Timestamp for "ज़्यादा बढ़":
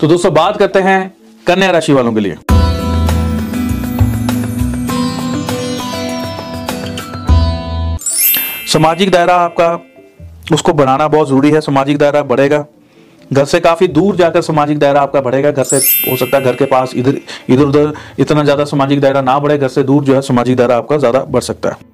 20.98-21.42